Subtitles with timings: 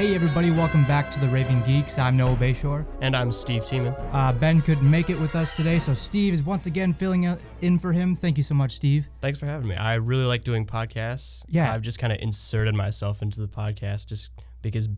[0.00, 1.98] Hey everybody, welcome back to the Raving Geeks.
[1.98, 2.86] I'm Noah Bayshore.
[3.02, 3.94] And I'm Steve Tiemann.
[4.14, 7.30] Uh, ben couldn't make it with us today, so Steve is once again filling
[7.60, 8.14] in for him.
[8.14, 9.10] Thank you so much, Steve.
[9.20, 9.76] Thanks for having me.
[9.76, 11.44] I really like doing podcasts.
[11.48, 11.70] Yeah.
[11.70, 14.32] I've just kind of inserted myself into the podcast just
[14.62, 14.88] because.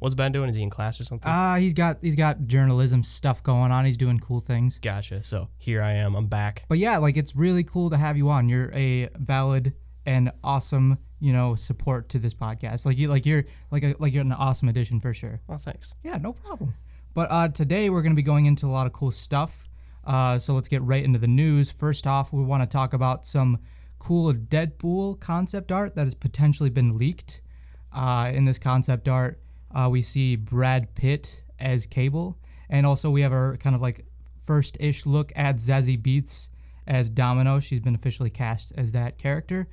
[0.00, 0.50] What's Ben doing?
[0.50, 1.32] Is he in class or something?
[1.32, 3.86] Uh, he's got he's got journalism stuff going on.
[3.86, 4.78] He's doing cool things.
[4.80, 5.22] gotcha.
[5.22, 6.14] So here I am.
[6.14, 6.64] I'm back.
[6.68, 8.50] But yeah, like it's really cool to have you on.
[8.50, 9.72] You're a valid
[10.04, 12.84] and awesome, you know, support to this podcast.
[12.84, 15.40] Like you like you're like a, like you're an awesome addition for sure.
[15.46, 15.94] Well, thanks.
[16.02, 16.74] Yeah, no problem.
[17.14, 19.66] But uh, today we're going to be going into a lot of cool stuff.
[20.04, 21.72] Uh, so let's get right into the news.
[21.72, 23.58] First off, we want to talk about some
[23.98, 27.40] cool Deadpool concept art that has potentially been leaked.
[27.90, 29.40] Uh, in this concept art,
[29.74, 32.36] uh, we see Brad Pitt as Cable,
[32.68, 34.04] and also we have our kind of like
[34.38, 36.50] first ish look at Zazie Beetz
[36.86, 37.60] as Domino.
[37.60, 39.68] She's been officially cast as that character.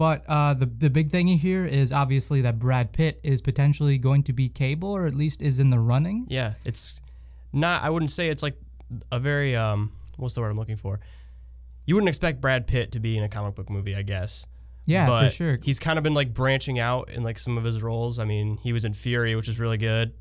[0.00, 4.22] But uh, the the big thing here is obviously that Brad Pitt is potentially going
[4.22, 6.24] to be Cable, or at least is in the running.
[6.30, 7.02] Yeah, it's
[7.52, 7.82] not.
[7.82, 8.56] I wouldn't say it's like
[9.12, 9.92] a very um.
[10.16, 11.00] What's the word I'm looking for?
[11.84, 14.46] You wouldn't expect Brad Pitt to be in a comic book movie, I guess.
[14.86, 15.58] Yeah, but for sure.
[15.62, 18.18] He's kind of been like branching out in like some of his roles.
[18.18, 20.14] I mean, he was in Fury, which is really good,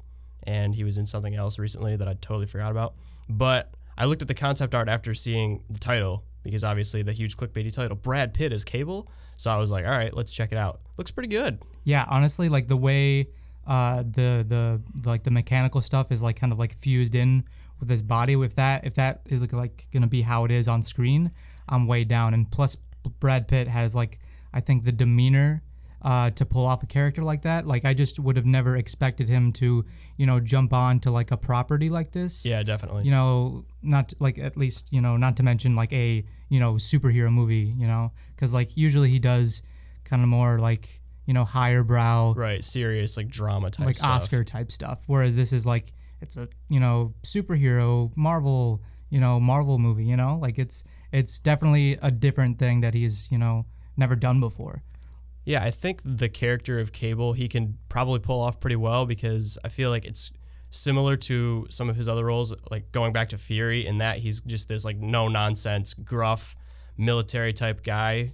[0.44, 2.96] and he was in something else recently that I totally forgot about.
[3.30, 7.38] But I looked at the concept art after seeing the title because obviously the huge
[7.38, 9.08] clickbaity title, Brad Pitt is Cable.
[9.36, 10.82] So I was like, all right, let's check it out.
[10.98, 11.60] Looks pretty good.
[11.84, 13.28] Yeah, honestly, like the way
[13.68, 17.46] uh, the the like the mechanical stuff is like kind of like fused in
[17.80, 18.34] with his body.
[18.34, 21.32] If that if that is like, like gonna be how it is on screen,
[21.68, 22.34] I'm way down.
[22.34, 22.78] And plus,
[23.20, 24.20] Brad Pitt has like
[24.54, 25.62] I think the demeanor
[26.02, 27.66] uh, to pull off a character like that.
[27.66, 29.86] Like I just would have never expected him to,
[30.18, 32.46] you know, jump on to like a property like this.
[32.46, 33.04] Yeah, definitely.
[33.04, 36.74] You know, not like at least you know, not to mention like a you know
[36.74, 37.74] superhero movie.
[37.78, 39.64] You know, because like usually he does
[40.06, 44.12] kind of more like you know higher brow, right, serious like drama type like stuff.
[44.12, 45.04] Oscar type stuff.
[45.08, 50.06] Whereas this is like it's a you know superhero Marvel you know Marvel movie.
[50.06, 53.66] You know, like it's it's definitely a different thing that he's you know
[53.98, 54.84] never done before.
[55.50, 59.58] Yeah, I think the character of Cable he can probably pull off pretty well because
[59.66, 60.32] I feel like it's
[60.70, 64.42] similar to some of his other roles, like going back to Fury, in that he's
[64.42, 66.56] just this like no nonsense, gruff,
[67.00, 68.30] military type guy,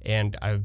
[0.00, 0.64] and I've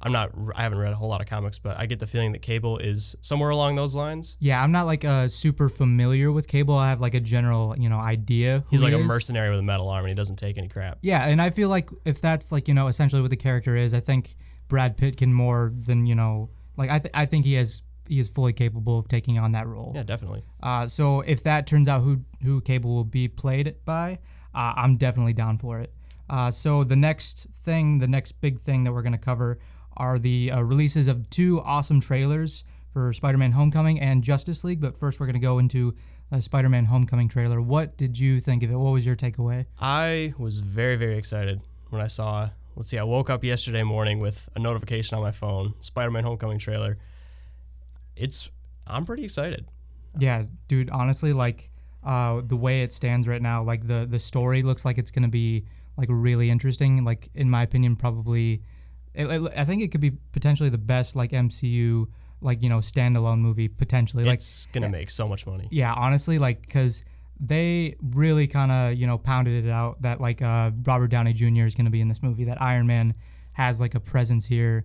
[0.00, 2.30] I'm not I haven't read a whole lot of comics, but I get the feeling
[2.30, 4.36] that Cable is somewhere along those lines.
[4.38, 6.76] Yeah, I'm not like uh, super familiar with Cable.
[6.76, 8.62] I have like a general you know idea.
[8.70, 9.08] He's like he a is.
[9.08, 10.98] mercenary with a metal arm, and he doesn't take any crap.
[11.02, 13.92] Yeah, and I feel like if that's like you know essentially what the character is,
[13.92, 14.36] I think
[14.68, 18.18] Brad Pitt can more than you know like I th- I think he has he
[18.18, 19.92] is fully capable of taking on that role.
[19.94, 20.44] Yeah, definitely.
[20.62, 24.18] Uh, so if that turns out who who Cable will be played by,
[24.54, 25.92] uh, I'm definitely down for it.
[26.28, 29.58] Uh, so the next thing, the next big thing that we're gonna cover
[29.96, 34.80] are the uh, releases of two awesome trailers for Spider-Man: Homecoming and Justice League.
[34.80, 35.94] But first, we're gonna go into
[36.30, 37.60] the Spider-Man: Homecoming trailer.
[37.60, 38.76] What did you think of it?
[38.76, 39.66] What was your takeaway?
[39.80, 42.50] I was very, very excited when I saw.
[42.76, 46.24] Let's see, I woke up yesterday morning with a notification on my phone Spider Man
[46.24, 46.98] Homecoming trailer.
[48.16, 48.50] It's,
[48.86, 49.66] I'm pretty excited.
[50.18, 50.90] Yeah, dude.
[50.90, 51.70] Honestly, like
[52.04, 55.28] uh, the way it stands right now, like the the story looks like it's gonna
[55.28, 55.64] be
[55.96, 57.04] like really interesting.
[57.04, 58.62] Like in my opinion, probably,
[59.14, 62.06] it, it- I think it could be potentially the best like MCU
[62.42, 64.24] like you know standalone movie potentially.
[64.24, 65.68] Like it's going to make so much money.
[65.70, 67.04] yeah, honestly, like because
[67.38, 71.64] they really kind of you know pounded it out that like uh, Robert Downey Jr.
[71.66, 72.44] is gonna be in this movie.
[72.44, 73.14] That Iron Man
[73.54, 74.84] has like a presence here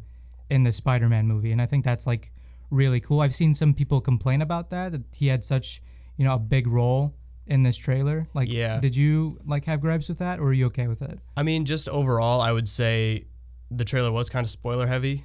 [0.50, 2.31] in the Spider-Man movie, and I think that's like
[2.69, 3.22] really cool.
[3.22, 5.81] I've seen some people complain about that that he had such
[6.17, 7.16] you know a big role
[7.47, 8.28] in this trailer.
[8.34, 8.79] Like, Yeah.
[8.79, 11.19] did you like have gripes with that, or are you okay with it?
[11.35, 13.25] I mean, just overall, I would say
[13.69, 15.23] the trailer was kind of spoiler heavy.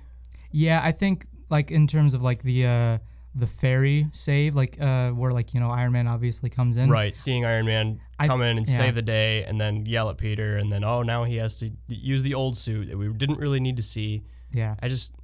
[0.50, 2.98] Yeah, I think like in terms of like the uh,
[3.38, 6.88] the ferry save, like uh, where like you know Iron Man obviously comes in.
[6.90, 7.14] Right.
[7.14, 8.74] Seeing Iron Man I- come in and yeah.
[8.74, 11.70] save the day and then yell at Peter, and then, oh, now he has to
[11.88, 14.22] use the old suit that we didn't really need to see.
[14.52, 14.74] Yeah.
[14.82, 15.14] I just,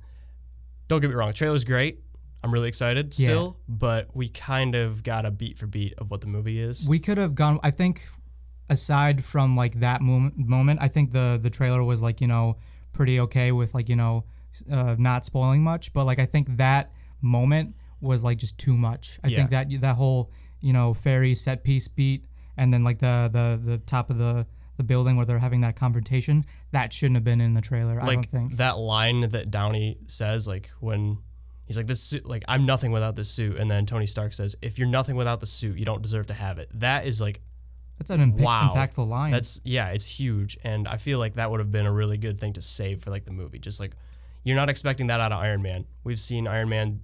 [0.88, 2.00] don't get me wrong, the trailer's great.
[2.44, 3.26] I'm really excited Yeah.
[3.28, 6.87] still, but we kind of got a beat for beat of what the movie is.
[6.88, 8.02] we could have gone i think
[8.69, 12.56] aside from like that moment, moment i think the the trailer was like you know
[12.92, 14.25] pretty okay with like you know
[14.70, 16.90] uh, not spoiling much but like i think that
[17.20, 21.64] moment was like just too much i think that that whole you know ferry set
[21.64, 22.25] piece beat
[22.56, 24.46] and then like the the the top of the
[24.76, 28.06] the building where they're having that confrontation that shouldn't have been in the trailer i
[28.06, 31.19] don't think that line that Downey says, like when
[31.66, 34.56] he's like, "This suit, like I'm nothing without this suit," and then Tony Stark says,
[34.62, 37.40] "If you're nothing without the suit, you don't deserve to have it." That is like
[37.99, 41.50] that's an imp- wow, impactful line That's yeah, it's huge, and I feel like that
[41.50, 43.58] would have been a really good thing to save for like the movie.
[43.58, 43.93] Just like
[44.44, 45.84] you're not expecting that out of Iron Man.
[46.04, 47.00] We've seen Iron Man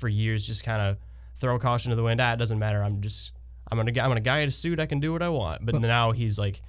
[0.00, 0.96] for years just kind of
[1.34, 2.20] throw caution to the wind.
[2.20, 2.82] Ah, it doesn't matter.
[2.82, 3.32] I'm just
[3.70, 4.80] I'm gonna I'm gonna guy in a suit.
[4.80, 5.64] I can do what I want.
[5.64, 6.60] But, now he's like,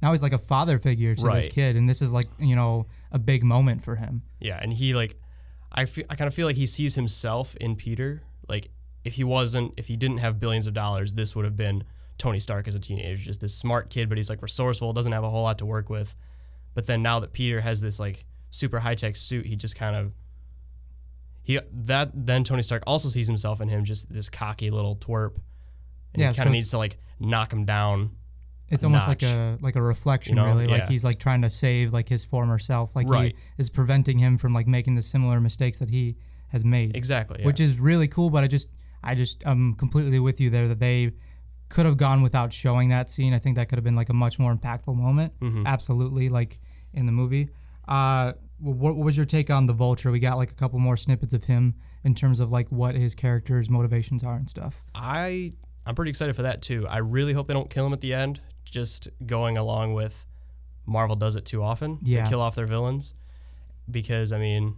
[0.00, 2.86] Now he's like a father figure to this kid, and this is like you know
[3.10, 4.22] a big moment for him.
[4.40, 5.16] yeah, and he like,
[5.72, 8.22] I feel I kind of feel like he sees himself in Peter.
[8.48, 8.68] Like
[9.04, 11.84] if he wasn't, if he didn't have billions of dollars, this would have been
[12.18, 15.24] Tony Stark as a teenager, just this smart kid, but he's like resourceful, doesn't have
[15.24, 16.14] a whole lot to work with.
[16.74, 19.96] But then now that Peter has this like super high tech suit, he just kind
[19.96, 20.12] of
[21.42, 25.36] he that then Tony Stark also sees himself in him, just this cocky little twerp.
[26.14, 28.16] And Yeah, he kind of it's- needs to like knock him down.
[28.68, 30.48] It's almost like a like a reflection, You know?
[30.48, 30.66] really.
[30.66, 32.96] Like he's like trying to save like his former self.
[32.96, 33.34] Like Right.
[33.36, 36.16] he is preventing him from like making the similar mistakes that he
[36.48, 36.96] has made.
[36.96, 37.40] Exactly.
[37.40, 37.46] Yeah.
[37.46, 38.30] which is really cool.
[38.30, 38.70] But I just,
[39.02, 41.12] I just, I'm completely with you there that they
[41.68, 43.34] could have gone without showing that scene.
[43.34, 45.38] I think that could have been like a much more impactful moment.
[45.40, 45.66] Mm-hmm.
[45.66, 46.58] Absolutely, like
[46.94, 47.50] in the movie.
[47.86, 50.12] Uh, what, what was your take on the Vulture?
[50.12, 51.74] We got like a couple more snippets of him
[52.04, 54.84] in terms of like what his character's motivations are and stuff.
[54.94, 55.50] I
[55.84, 56.86] I'm pretty excited for that too.
[56.88, 58.40] I really hope they don't kill him at the end.
[58.64, 60.26] Just going along with
[60.86, 61.98] Marvel does it too often.
[62.02, 62.24] Yeah.
[62.24, 63.14] They kill off their villains.
[63.90, 64.76] Because I mean,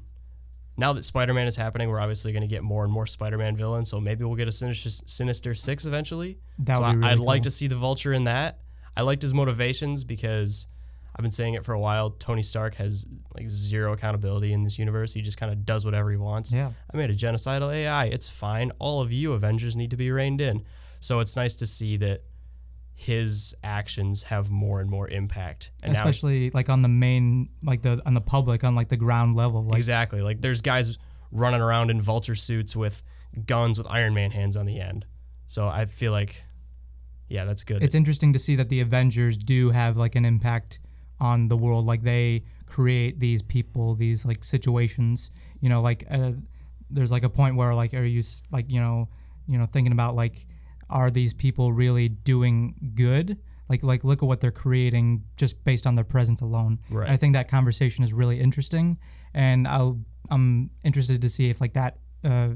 [0.77, 3.91] now that Spider-Man is happening, we're obviously going to get more and more Spider-Man villains.
[3.91, 6.39] So maybe we'll get a Sinister, Sinister Six eventually.
[6.61, 8.61] That so would be I, really I'd like to see the Vulture in that.
[8.97, 10.69] I liked his motivations because
[11.17, 12.11] I've been saying it for a while.
[12.11, 15.13] Tony Stark has like zero accountability in this universe.
[15.13, 16.53] He just kind of does whatever he wants.
[16.53, 16.73] Yeah.
[16.93, 18.07] I made a genocidal AI.
[18.07, 18.73] It's fine.
[18.81, 20.63] All of you Avengers need to be reined in.
[20.99, 22.23] So it's nice to see that
[22.95, 25.71] his actions have more and more impact.
[25.85, 29.37] And Especially like on the main, like the on the public, on like the ground
[29.37, 29.63] level.
[29.63, 30.99] Like exactly like there's guys
[31.31, 33.03] running around in vulture suits with
[33.47, 35.05] guns with Iron Man hands on the end.
[35.47, 36.45] So I feel like
[37.29, 37.83] yeah, that's good.
[37.83, 40.79] it's interesting to see that the Avengers do have like an impact
[41.21, 41.87] on the world.
[41.87, 45.31] Like they create these people, these like situations.
[45.61, 46.33] You know, like uh,
[46.91, 49.09] there's like a point where like are you like you know
[49.47, 50.47] you know thinking about like
[50.91, 53.39] are these people really doing good?
[53.69, 56.81] Like like look at what they're creating just based on their presence alone.
[56.91, 57.09] Right.
[57.09, 58.99] I think that conversation is really interesting,
[59.33, 60.01] and I'll
[60.31, 62.51] I'm interested to see if like that uh,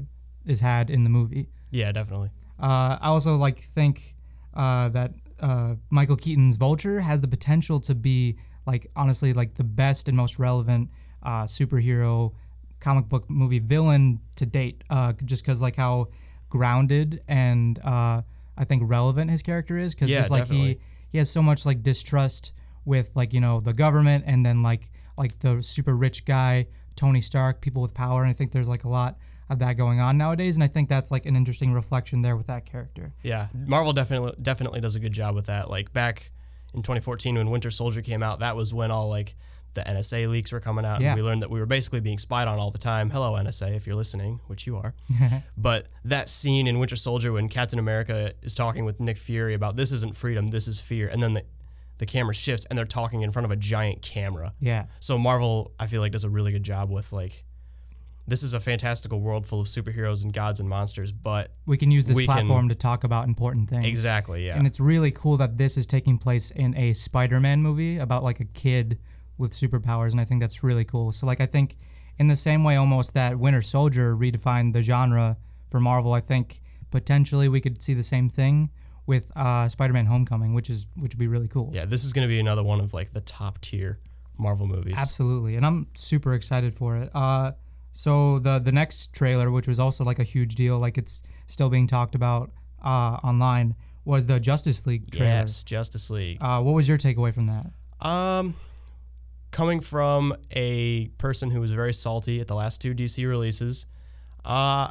[0.45, 1.49] is had in the movie.
[1.71, 2.29] yeah, definitely.
[2.59, 4.15] Uh, I also like think
[4.53, 9.63] uh, that uh, Michael Keaton's Vulture has the potential to be like honestly like the
[9.63, 10.89] best and most relevant
[11.23, 12.33] uh, superhero
[12.79, 14.83] comic book movie villain to date.
[14.89, 16.07] Uh, just because like how
[16.49, 18.21] grounded and uh,
[18.57, 19.95] I think relevant his character is.
[19.95, 20.79] Because Yeah, just like he
[21.11, 22.53] he has so much like distrust
[22.85, 26.67] with like you know the government and then like like the super rich guy
[26.99, 29.17] Tony Stark, people with power, and I think there's like a lot
[29.49, 32.47] of that going on nowadays, and I think that's like an interesting reflection there with
[32.47, 33.13] that character.
[33.23, 35.69] Yeah, Marvel definitely definitely does a good job with that.
[35.69, 36.31] Like back
[36.73, 39.35] in 2014 when Winter Soldier came out, that was when all like
[39.75, 41.09] the NSA leaks were coming out, Yeah.
[41.11, 43.09] and we learned that we were basically being spied on all the time.
[43.11, 44.95] Hello NSA, if you're listening, which you are.
[45.57, 49.75] but that scene in Winter Soldier when Captain America is talking with Nick Fury about
[49.75, 51.43] this isn't freedom, this is fear, and then the
[51.99, 54.53] the camera shifts and they're talking in front of a giant camera.
[54.61, 57.43] Yeah, So Marvel, I feel like, does a really good job with like.
[58.29, 61.91] This is a fantastical world full of superheroes and gods and monsters, but we can
[61.91, 63.85] use this We can- platform to talk about important things.
[63.85, 64.55] exactly, yeah.
[64.57, 68.39] And it's really cool that this is taking place in a Spider-Man movie about like
[68.39, 68.99] a kid
[69.37, 71.11] with superpowers, and I think that's really cool.
[71.11, 71.75] So like I think
[72.17, 75.37] in the same way almost that Winter Soldier redefined the genre
[75.69, 76.59] for Marvel, I think
[76.91, 78.69] potentially we could see the same thing
[79.05, 81.71] with uh, Spider-Man: Homecoming, which is which would be really cool.
[81.73, 83.99] Yeah, this is going to be another one of like the top tier
[84.37, 84.95] Marvel movies.
[84.97, 87.09] Absolutely, and I'm super excited for it.
[87.13, 87.53] Uh,
[87.91, 91.69] so the the next trailer, which was also like a huge deal, like it's still
[91.69, 92.51] being talked about
[92.83, 95.31] uh, online, was the Justice League trailer.
[95.31, 96.37] Yes, Justice League.
[96.41, 98.05] Uh, what was your takeaway from that?
[98.05, 98.55] Um,
[99.51, 103.87] coming from a person who was very salty at the last two DC releases,
[104.45, 104.89] uh,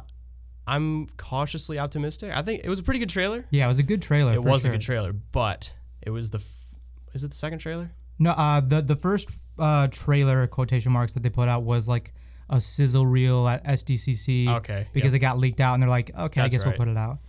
[0.67, 2.35] I'm cautiously optimistic.
[2.35, 3.45] I think it was a pretty good trailer.
[3.49, 4.33] Yeah, it was a good trailer.
[4.33, 4.71] It was sure.
[4.71, 6.37] a good trailer, but it was the.
[6.37, 6.75] F-
[7.13, 7.91] is it the second trailer?
[8.19, 12.13] No, uh, the the first uh, trailer quotation marks that they put out was like
[12.49, 14.49] a sizzle reel at SDCC.
[14.57, 16.71] Okay, Because it got leaked out, and they're like, okay, I guess right.
[16.71, 17.19] we'll put it out.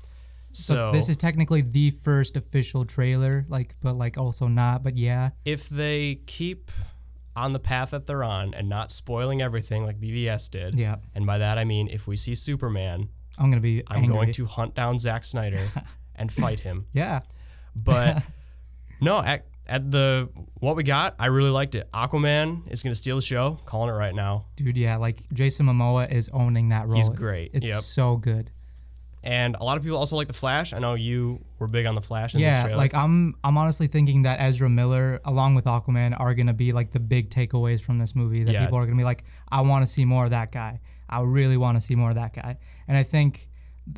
[0.53, 4.83] So This is technically the first official trailer, like, but like also not.
[4.83, 6.71] But yeah, if they keep
[7.37, 11.25] on the path that they're on and not spoiling everything like BVS did, yeah, and
[11.25, 14.13] by that I mean if we see Superman, I'm gonna be I'm angry.
[14.13, 15.61] going to hunt down Zack Snyder
[16.17, 16.87] and fight him.
[16.93, 17.21] Yeah,
[17.77, 18.23] But
[19.01, 21.91] no, at, at the what we got, I really liked it.
[21.93, 23.59] Aquaman is going to steal the show.
[23.67, 24.47] Calling it right now.
[24.57, 24.77] dude.
[24.77, 26.97] Yeah, like Jason Momoa is owning that role.
[26.97, 27.53] He's great.
[27.55, 27.81] It's Yep.
[27.81, 28.51] so good.
[29.23, 30.73] And a lot of people also like the Flash.
[30.73, 32.77] I know you were big on the Flash in Yeah, trailer.
[32.79, 36.91] like I'm I'm honestly thinking that Ezra Miller along with Aquaman are gonna be like
[36.93, 38.65] the big takeaways from this movie that Yeah.
[38.65, 40.81] people are gonna be like, I want to see more of that guy.
[41.09, 42.57] I really want to see more of that guy.
[42.89, 43.49] And I think,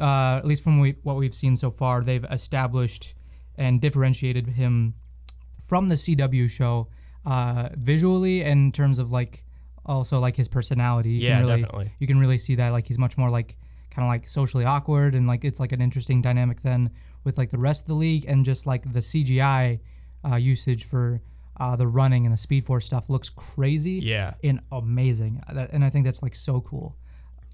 [0.00, 3.14] uh, at least from we, what we've seen so far, they've established
[3.56, 4.94] and differentiated him
[5.62, 6.86] from the CW show
[7.24, 9.44] uh, visually and in terms of like
[9.86, 11.10] also like his personality.
[11.10, 11.92] You Yeah, can really, definitely.
[11.98, 13.56] You can really see that like he's much more like
[13.90, 16.90] kind of like socially awkward and like it's like an interesting dynamic then
[17.24, 19.80] with like the rest of the league and just like the CGI
[20.30, 21.20] uh, usage for
[21.60, 24.34] uh, the running and the Speed Force stuff looks crazy Yeah.
[24.42, 25.42] and amazing.
[25.48, 26.96] And I think that's like so cool.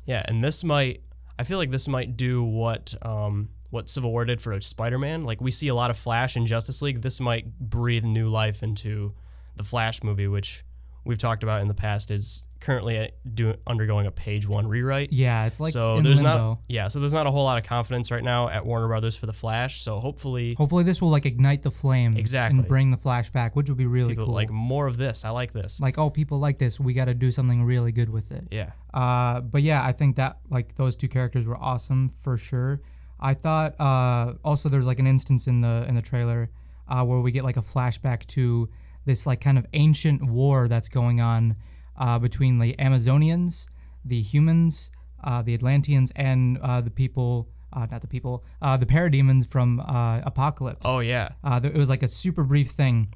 [0.06, 1.02] Yeah, and this might
[1.38, 5.25] I feel like this might do what um what Civil War did for Spider-Man.
[5.25, 7.02] Like we see a lot of Flash in Justice League.
[7.02, 9.14] This might breathe new life into
[9.56, 10.64] the Flash movie, which
[11.04, 15.12] we've talked about in the past is currently uh, do, undergoing a page 1 rewrite.
[15.12, 16.48] Yeah, it's like so there's limbo.
[16.48, 19.16] not yeah, so there's not a whole lot of confidence right now at Warner Brothers
[19.18, 19.80] for the Flash.
[19.80, 22.58] So hopefully Hopefully this will like ignite the flame Exactly.
[22.58, 24.34] and bring the Flash back, which would be really people cool.
[24.34, 25.25] like more of this.
[25.25, 25.80] I like this.
[25.80, 28.48] like oh people like this, we got to do something really good with it.
[28.50, 28.72] yeah.
[28.92, 32.80] Uh, but yeah, I think that like those two characters were awesome for sure.
[33.20, 36.50] I thought uh, also there's like an instance in the in the trailer
[36.88, 38.68] uh, where we get like a flashback to
[39.04, 41.56] this like kind of ancient war that's going on
[41.96, 43.66] uh, between the Amazonians,
[44.04, 44.90] the humans,
[45.25, 47.48] uh, the Atlanteans, and uh, the people.
[47.70, 48.42] Uh, not the people.
[48.62, 50.80] Uh, the parademons from uh, Apocalypse.
[50.87, 51.28] Oh yeah.
[51.44, 53.12] Uh, th- it was like a super brief thing,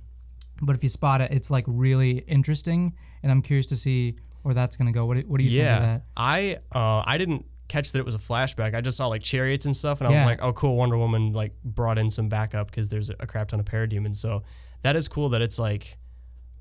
[0.60, 2.92] but if you spot it, it's like really interesting,
[3.22, 5.06] and I'm curious to see where that's gonna go.
[5.06, 6.02] What do, what do you think of Yeah, that?
[6.18, 8.74] I uh, I didn't catch that it was a flashback.
[8.74, 10.76] I just saw like chariots and stuff, and I was like, oh, cool.
[10.76, 14.16] Wonder Woman like brought in some backup because there's a crap ton of parademons.
[14.16, 14.42] So
[14.82, 15.96] that is cool that it's like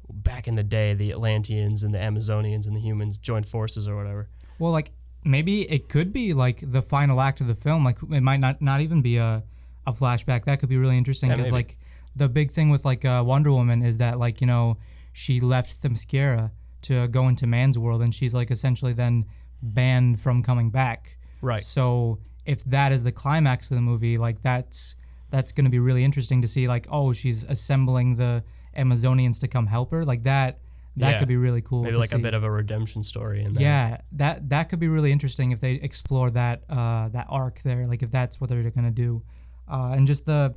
[0.09, 3.95] back in the day, the Atlanteans and the Amazonians and the humans joined forces or
[3.95, 4.29] whatever.
[4.57, 4.91] Well, like
[5.23, 7.83] maybe it could be like the final act of the film.
[7.83, 9.43] Like it might not not even be a
[9.85, 10.45] a flashback.
[10.45, 11.63] That could be really interesting because maybe.
[11.63, 11.77] like
[12.15, 14.77] the big thing with like uh, Wonder Woman is that like you know
[15.11, 16.51] she left Themyscira
[16.83, 19.25] to go into man's world, and she's like essentially then
[19.61, 21.17] banned from coming back.
[21.41, 21.61] Right.
[21.61, 24.95] So if that is the climax of the movie, like that's
[25.29, 26.67] that's going to be really interesting to see.
[26.67, 28.43] Like, oh, she's assembling the
[28.77, 30.03] Amazonians to come help her.
[30.03, 30.59] Like that,
[30.97, 31.19] that Yeah.
[31.19, 31.83] could be really cool.
[31.83, 33.63] Maybe like a bit of a redemption story in there.
[33.63, 37.87] Yeah, that that could be really interesting if they explore that uh, that arc there.
[37.87, 39.23] Like if that's what they're going to do,
[39.69, 40.53] uh, and just the,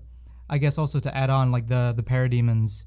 [0.50, 2.84] I guess also to add on like the the parademons,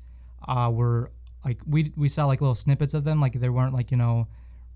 [0.48, 1.12] uh, were
[1.46, 3.22] like we we saw like little snippets of them.
[3.22, 4.28] Like they weren't like you know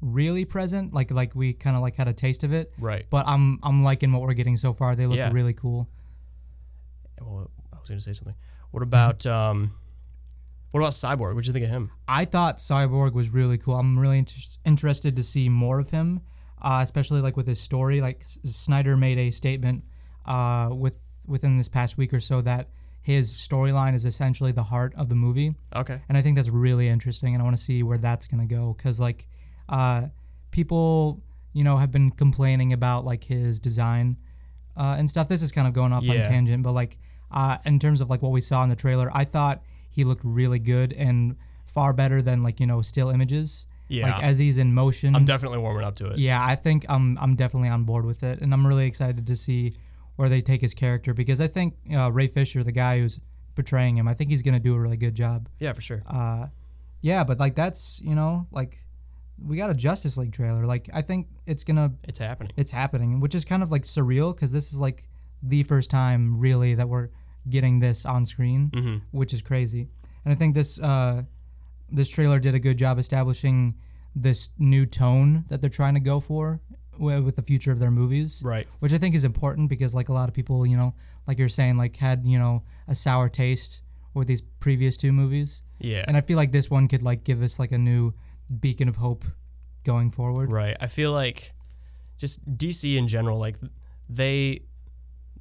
[0.02, 0.94] really present.
[0.94, 2.72] Like like we kind of like had a taste of it.
[2.80, 3.06] Right.
[3.10, 4.96] But I'm I'm liking what we're getting so far.
[4.96, 5.32] They look Yeah.
[5.32, 5.88] really cool.
[7.22, 8.36] Well, I was going to say something.
[8.72, 9.72] What about um,
[10.72, 11.34] what about Cyborg?
[11.36, 11.92] What'd you think of him?
[12.08, 13.76] I thought Cyborg was really cool.
[13.76, 16.22] I'm really inter- interested to see more of him,
[16.62, 18.02] uh, especially like with his story.
[18.02, 19.84] Like S- Snyder made a statement
[20.26, 22.70] uh, with within this past week or so that
[23.04, 26.02] his storyline is essentially the heart of the movie, Okay.
[26.08, 27.34] and I think that's really interesting.
[27.34, 29.28] And I want to see where that's gonna go because like
[29.72, 30.10] uh,
[30.52, 31.24] people
[31.54, 34.18] you know have been complaining about like his design
[34.78, 35.28] uh, and stuff.
[35.28, 36.98] This is kind of going off on a tangent, but like
[37.32, 40.24] uh, in terms of like what we saw in the trailer, I thought he looked
[40.24, 41.36] really good and
[41.66, 43.66] far better than like you know still images.
[43.88, 44.10] Yeah.
[44.10, 45.16] Like as he's in motion.
[45.18, 46.18] I'm definitely warming up to it.
[46.18, 49.36] yeah, I think I'm I'm definitely on board with it, and I'm really excited to
[49.36, 49.74] see
[50.16, 53.20] where they take his character because I think uh, Ray Fisher, the guy who's
[53.56, 55.50] portraying him, I think he's gonna do a really good job.
[55.60, 56.04] Yeah, for sure.
[56.08, 56.48] Uh,
[57.02, 58.78] yeah, but like that's you know like
[59.46, 60.66] we got a Justice League trailer.
[60.66, 62.52] Like I think it's gonna It's happening.
[62.58, 65.08] it's happening, which is kind of like surreal because this is like
[65.44, 67.10] the first time really that we're
[67.50, 68.98] getting this on screen, Mm-hmm.
[69.18, 69.88] which is crazy.
[70.24, 71.24] And I think this uh,
[71.90, 73.76] this trailer did a good job establishing
[74.16, 76.62] this new tone that they're trying to go for
[76.94, 78.68] wi- with the future of their movies, Right.
[78.80, 80.94] which I think is important because like a lot of people, you know,
[81.28, 83.82] like you're saying, like had you know a sour taste
[84.14, 86.04] with these previous two movies, Yeah.
[86.08, 88.14] and I feel like this one could like give us like a new
[88.60, 89.24] beacon of hope
[89.84, 90.52] going forward.
[90.52, 90.76] Right.
[90.80, 91.54] I feel like
[92.18, 93.56] just DC in general, like
[94.10, 94.62] they,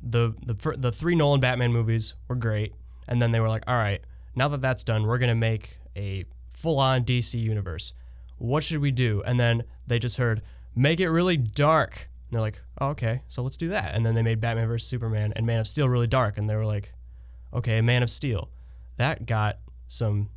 [0.03, 2.75] the the the three Nolan Batman movies were great,
[3.09, 4.01] and then they were like, all right,
[4.35, 7.93] now that that's done, we're gonna make a full on DC universe.
[8.39, 9.23] What should we do?
[9.27, 10.41] And then they just heard
[10.75, 12.09] make it really dark.
[12.29, 13.95] And they're like, oh, okay, so let's do that.
[13.95, 16.57] And then they made Batman vs Superman and Man of Steel really dark, and they
[16.57, 16.95] were like,
[17.53, 18.49] okay, Man of Steel,
[18.97, 20.31] that got some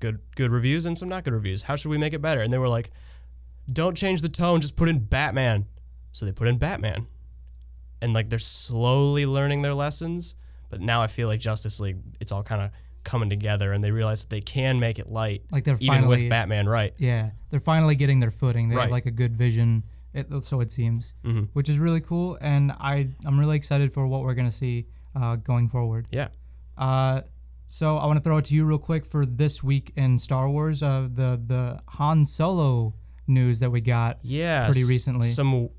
[0.00, 1.62] good good reviews and some not good reviews.
[1.62, 2.42] How should we make it better?
[2.42, 2.90] And they were like,
[3.72, 5.66] don't change the tone, just put in Batman.
[6.12, 7.06] So they put in Batman.
[8.02, 10.34] And like they're slowly learning their lessons,
[10.68, 12.70] but now I feel like Justice League, it's all kind of
[13.04, 16.08] coming together and they realize that they can make it light Like they're even finally
[16.22, 16.92] with Batman, right?
[16.98, 18.68] Yeah, they're finally getting their footing.
[18.68, 21.44] They have like a good vision, it, so it seems, Mm-hmm.
[21.52, 22.36] which is really cool.
[22.40, 26.06] And I I'm really excited for what we're gonna see uh, going forward.
[26.10, 26.28] Yeah.
[26.76, 27.22] Uh,
[27.66, 30.48] so I want to throw it to you real quick for this week in Star
[30.48, 30.82] Wars.
[30.82, 32.94] Uh, the the Han Solo
[33.26, 34.18] news that we got.
[34.22, 35.26] Yeah, pretty recently.
[35.26, 35.70] Some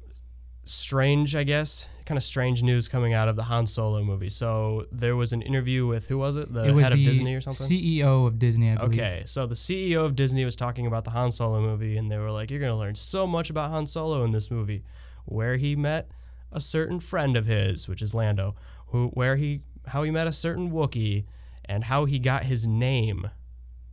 [0.64, 4.30] strange, I guess, kind of strange news coming out of the Han Solo movie.
[4.30, 6.52] So there was an interview with who was it?
[6.52, 7.68] The it was head of Disney or something.
[7.68, 9.00] CEO of Disney, I believe.
[9.00, 12.18] Okay, so the CEO of Disney was talking about the Han Solo movie, and they
[12.18, 14.84] were like, "You're gonna learn so much about Han Solo in this movie,
[15.26, 16.10] where he met
[16.52, 18.56] a certain friend of his, which is Lando,
[18.88, 21.26] who where he how he met a certain Wookiee,
[21.70, 23.30] and how he got his name.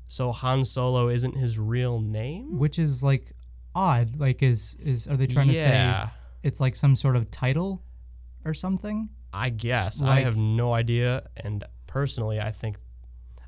[0.07, 2.59] So Han Solo isn't his real name.
[2.59, 3.33] Which is like
[3.75, 4.17] odd.
[4.17, 6.05] Like, is is are they trying to say
[6.43, 7.83] it's like some sort of title
[8.45, 9.09] or something?
[9.33, 12.77] I guess I have no idea, and personally, I think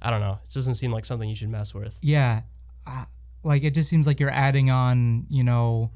[0.02, 0.38] I don't know.
[0.44, 1.98] It doesn't seem like something you should mess with.
[2.02, 2.42] Yeah.
[2.86, 3.04] Uh,
[3.44, 5.92] like it just seems like you're adding on, you know,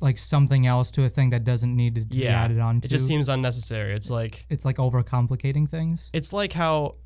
[0.00, 2.86] like something else to a thing that doesn't need to be Yeah, added on to.
[2.86, 3.92] it just seems unnecessary.
[3.92, 6.10] It's like it's like overcomplicating things.
[6.12, 6.96] it's like how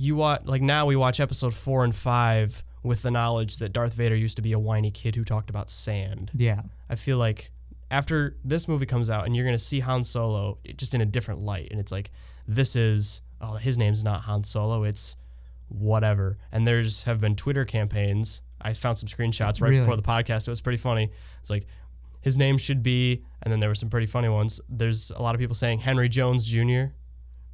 [0.00, 3.94] you watch like now we watch episode four and five with the knowledge that Darth
[3.94, 6.30] Vader used to be a whiny kid who talked about sand.
[6.34, 6.62] Yeah.
[6.88, 7.50] I feel like
[7.90, 11.40] after this movie comes out and you're gonna see Han Solo just in a different
[11.40, 12.10] light, and it's like
[12.46, 15.16] this is oh his name's not Han Solo, it's
[15.68, 16.38] whatever.
[16.52, 18.42] And there's have been Twitter campaigns.
[18.60, 19.78] I found some screenshots right Really?
[19.80, 20.46] before the podcast.
[20.48, 21.10] It was pretty funny.
[21.40, 21.64] It's like
[22.22, 24.60] his name should be, and then there were some pretty funny ones.
[24.68, 26.86] There's a lot of people saying Henry Jones Jr.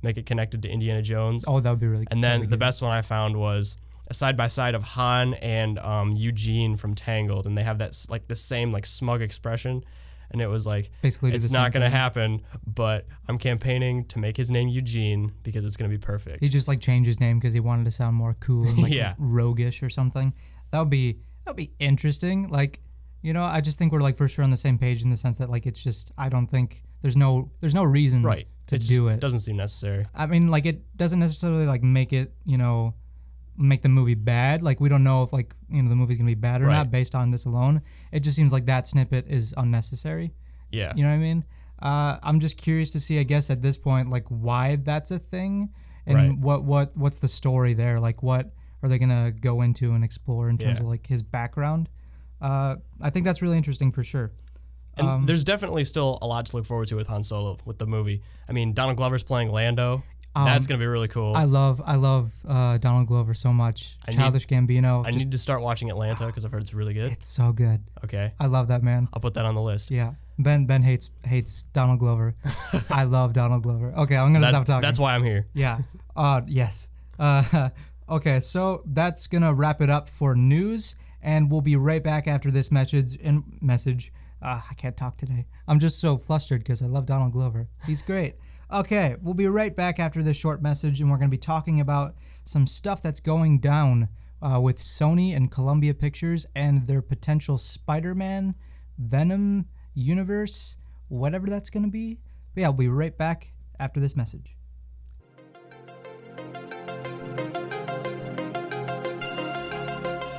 [0.04, 1.44] Make it connected to Indiana Jones.
[1.48, 2.58] Oh, that would be really And then the good.
[2.60, 3.76] best one I found was
[4.08, 7.92] a side by side of Han and um, Eugene from Tangled, and they have that
[8.10, 9.82] like the same like smug expression,
[10.30, 14.36] and it was like Basically it's not going to happen, but I'm campaigning to make
[14.36, 16.40] his name Eugene because it's going to be perfect.
[16.44, 18.92] He just like changed his name because he wanted to sound more cool and like
[19.02, 19.14] Yeah.
[19.18, 20.34] roguish or something.
[20.70, 22.48] That would be that would be interesting.
[22.48, 22.80] Like,
[23.22, 25.16] you know, I just think we're like for sure on the same page in the
[25.16, 28.76] sense that like it's just I don't think there's no there's no reason right to
[28.76, 29.20] it do it.
[29.20, 30.06] doesn't seem necessary.
[30.14, 32.94] I mean, like it doesn't necessarily like make it, you know,
[33.58, 34.62] make the movie bad.
[34.62, 36.72] Like we don't know if like you know the movie's gonna be bad or Right.
[36.78, 37.82] not based on this alone.
[38.10, 40.32] It just seems like that snippet is unnecessary.
[40.70, 41.44] Yeah, You know what I mean?
[41.78, 45.18] Uh, I'm just curious to see, I guess, at this point, like why that's a
[45.18, 45.68] thing,
[46.06, 46.38] and Right.
[46.38, 48.00] what what what's the story there?
[48.00, 50.84] Like, what are they gonna go into and explore in terms Yeah.
[50.84, 51.90] of like his background?
[52.40, 54.32] Uh, I think that's really interesting for sure.
[54.96, 57.78] And um, there's definitely still a lot to look forward to with Han Solo with
[57.78, 58.22] the movie.
[58.48, 60.02] I mean, Donald Glover's playing Lando.
[60.36, 61.30] That's going to be really cool.
[61.30, 63.98] Um, I love I love uh, Donald Glover so much.
[64.08, 66.92] need- Childish Gambino, I just- need to start watching Atlanta because I've heard it's really
[66.92, 67.12] good.
[67.12, 67.84] it's so good.
[68.04, 69.06] Okay, I love that man.
[69.12, 69.92] I'll put that on the list.
[69.92, 70.14] Yeah.
[70.36, 72.34] Ben Ben hates hates Donald Glover.
[72.90, 73.92] I love Donald Glover.
[73.96, 74.82] Okay, I'm gonna That- stop talking.
[74.82, 75.46] That's why I'm here.
[75.54, 75.78] Yeah.
[76.16, 76.90] Uh yes.
[77.16, 77.68] Uh
[78.08, 82.50] okay, so that's gonna wrap it up for news, and we'll be right back after
[82.50, 84.12] this message and message.
[84.44, 85.46] Uh, I can't talk today.
[85.66, 87.68] I'm just so flustered because I love Donald Glover.
[87.86, 88.34] He's great.
[88.70, 92.14] Okay, we'll be right back after this short message, and we're gonna be talking about
[92.44, 94.08] some stuff that's going down
[94.42, 98.54] uh, with Sony and Columbia Pictures and their potential Spider-Man,
[98.98, 100.76] Venom universe,
[101.08, 102.20] whatever that's gonna be.
[102.54, 104.58] But yeah, we'll be right back after this message.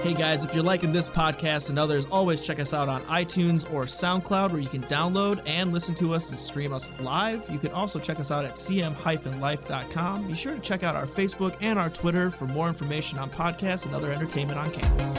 [0.05, 3.65] Hey guys, if you're liking this podcast and others, always check us out on iTunes
[3.73, 7.49] or SoundCloud where you can download and listen to us and stream us live.
[7.49, 10.27] You can also check us out at cm-life.com.
[10.27, 13.87] Be sure to check out our Facebook and our Twitter for more information on podcasts
[13.87, 15.15] and other entertainment on campus.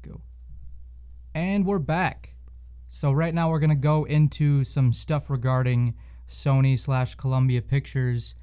[0.00, 0.22] go.
[1.34, 2.36] And we're back.
[2.86, 5.94] So right now we're gonna go into some stuff regarding
[6.26, 8.34] Sony slash Columbia Pictures,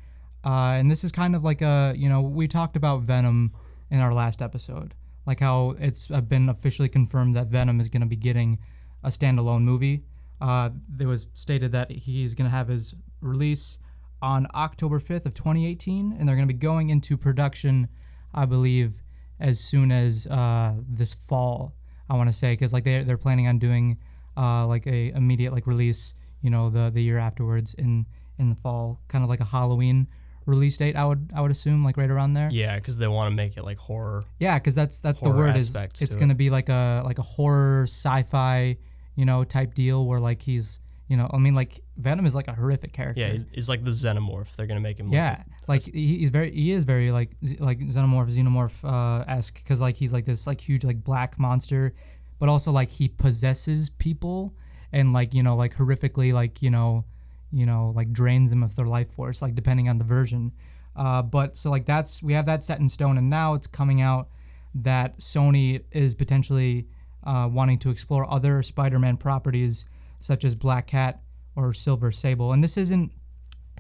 [0.48, 3.52] uh, and this is kind of like a you know we talked about Venom
[3.92, 8.16] in our last episode, like how it's been officially confirmed that Venom is gonna be
[8.16, 8.58] getting
[9.04, 10.04] a standalone movie.
[10.40, 10.70] Uh,
[11.02, 13.80] it was stated that he's gonna have his release
[14.22, 17.90] on October 5th of 2018, and they're gonna be going into production,
[18.34, 19.04] I believe,
[19.42, 21.76] as soon as uh, this fall.
[22.10, 23.98] I want to say because like they they're planning on doing
[24.38, 28.06] uh, like a immediate like release, you know, the the year afterwards in
[28.40, 30.08] in the fall, kind of like a Halloween
[30.48, 30.96] release date.
[30.96, 32.50] I would I would assume like right around there.
[32.52, 34.24] Yeah, because they want to make it like horror.
[34.40, 37.24] Yeah, because that's that's the word is it's to gonna be like a like a
[37.24, 38.78] horror sci-fi
[39.16, 42.48] you know type deal where like he's you know I mean like Venom is like
[42.48, 43.22] a horrific character.
[43.22, 44.56] Yeah, he's, he's like the xenomorph.
[44.56, 45.12] They're gonna make him.
[45.12, 49.82] Yeah, like he- he's very he is very like like xenomorph xenomorph uh esque because
[49.82, 51.94] like he's like this like huge like black monster,
[52.40, 54.56] but also like he possesses people
[54.94, 57.04] and like you know like horrifically like you know
[57.52, 60.52] you know like drains them of their life force like depending on the version.
[60.96, 64.02] Uh, but so like that's we have that set in stone and now it's coming
[64.02, 64.30] out
[64.74, 66.88] that Sony is potentially
[67.24, 69.86] uh, wanting to explore other Spider-Man properties
[70.18, 71.22] such as Black Cat
[71.56, 73.12] or Silver Sable and this isn't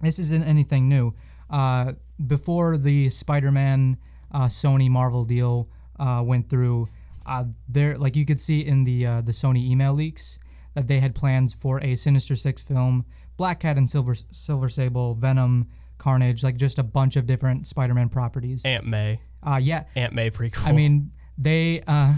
[0.01, 1.13] this isn't anything new.
[1.49, 1.93] Uh,
[2.25, 3.97] before the Spider-Man
[4.31, 6.87] uh, Sony Marvel deal uh, went through,
[7.25, 10.39] uh, there like you could see in the the Sony email leaks
[10.75, 13.05] that they had plans for a Sinister Six film,
[13.37, 18.09] Black Cat and Silver Silver Sable, Venom, Carnage, like just a bunch of different Spider-Man
[18.09, 18.65] properties.
[18.65, 19.21] Aunt May.
[19.43, 20.67] Uh, yeah, Aunt May prequel.
[20.67, 22.15] I mean, they uh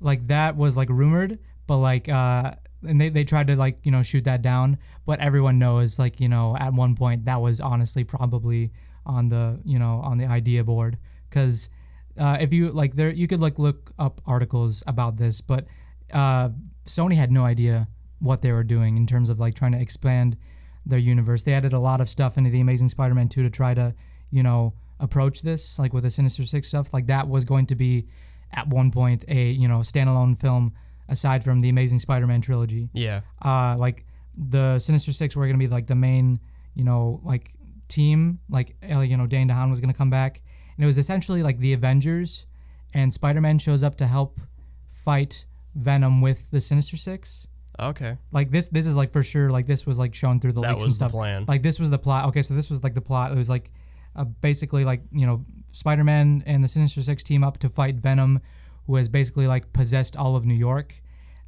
[0.00, 2.54] like that was like rumored, but like uh
[2.86, 6.20] and they, they tried to like, you know, shoot that down, but everyone knows like,
[6.20, 8.72] you know, at one point that was honestly probably
[9.04, 10.98] on the, you know, on the idea board
[11.30, 11.70] cuz
[12.16, 15.66] uh, if you like there you could like look up articles about this, but
[16.12, 16.48] uh
[16.86, 17.88] Sony had no idea
[18.20, 20.36] what they were doing in terms of like trying to expand
[20.84, 21.42] their universe.
[21.42, 23.94] They added a lot of stuff into the Amazing Spider-Man 2 to try to,
[24.30, 26.92] you know, approach this like with the Sinister Six stuff.
[26.92, 28.06] Like that was going to be
[28.52, 30.74] at one point a you know standalone film
[31.08, 32.90] aside from the Amazing Spider-Man trilogy.
[32.92, 33.20] yeah.
[33.42, 34.04] Uh, like
[34.36, 36.40] the Sinister Six were gonna be like the main
[36.74, 37.52] you know like
[37.88, 38.40] team.
[38.48, 40.40] Like you know Dane DeHaan was gonna come back,
[40.76, 42.46] and it was essentially like the Avengers,
[42.94, 44.40] and Spider-Man shows up to help
[44.88, 47.48] fight Venom with the Sinister Six.
[47.80, 48.16] Okay.
[48.32, 49.50] Like this, this is like for sure.
[49.50, 51.12] Like this was like shown through the That leaks and was the stuff.
[51.12, 51.44] plan.
[51.46, 52.26] Like this was the plot.
[52.26, 53.32] Okay, so this was like the plot.
[53.32, 53.70] It was like
[54.16, 58.40] uh, basically like you know Spider-Man and the Sinister Six team up to fight Venom,
[58.86, 61.00] who has basically like possessed all of New York.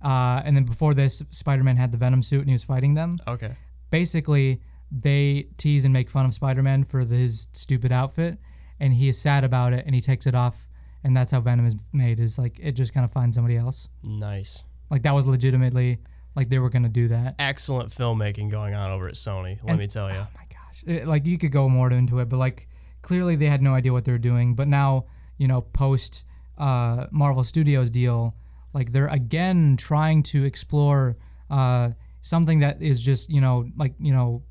[0.03, 3.13] Uh, and then before this, Spider-Man had the Venom suit and he was fighting them.
[3.29, 3.57] Okay.
[3.91, 8.39] Basically, they tease and make fun of Spider-Man for the, his stupid outfit,
[8.79, 10.69] and he is sad about it and he takes it off,
[11.05, 12.21] and that's how Venom is made.
[12.21, 13.89] Is like it just kind of finds somebody else.
[14.07, 14.65] Nice.
[14.91, 15.99] Like that was legitimately
[16.35, 17.37] like they were gonna do that.
[17.39, 19.59] Excellent filmmaking going on over at Sony.
[19.65, 20.17] Let me tell you.
[20.19, 20.85] Oh my gosh.
[20.87, 22.69] It- like you could go more into it, but like
[23.03, 24.55] clearly they had no idea what they were doing.
[24.55, 25.07] But now,
[25.39, 26.25] you know, post
[26.59, 28.35] uh, Marvel Studios deal,
[28.73, 31.17] like they're again trying to explore
[31.49, 31.91] uh,
[32.21, 34.43] something that is just, you know, like, you know,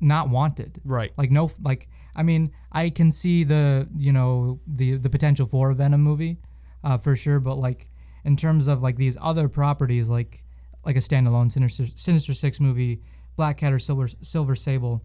[0.00, 0.80] not wanted.
[0.84, 1.12] Right.
[1.16, 5.70] Like no like I mean, I can see the, you know, the the potential for
[5.70, 6.38] a Venom movie,
[6.82, 7.88] uh, for sure, but like
[8.24, 10.42] in terms of like these other properties like
[10.84, 13.00] like a standalone Sinister Sinister 6 movie,
[13.36, 15.02] Black Cat or Silver Silver Sable,